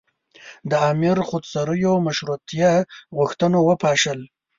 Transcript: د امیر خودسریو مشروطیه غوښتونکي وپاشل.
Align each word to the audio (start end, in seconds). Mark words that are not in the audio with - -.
د 0.69 0.71
امیر 0.91 1.17
خودسریو 1.27 1.93
مشروطیه 2.07 2.73
غوښتونکي 3.17 3.63
وپاشل. 3.67 4.19